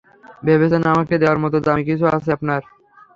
[0.43, 2.61] ভেবেছেন, আমাকে দেয়ার মতো দামী কিছু আছে আপনার?